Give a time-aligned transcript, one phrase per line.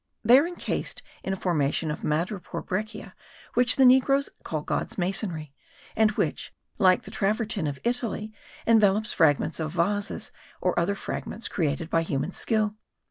[0.25, 3.13] They are encased in a formation of madrepore breccia,
[3.53, 5.53] which the negroes call God's masonry,
[5.95, 8.33] and which, like the travertin of Italy,
[8.65, 10.31] envelops fragments of vases
[10.63, 12.77] and other objects created by human skill.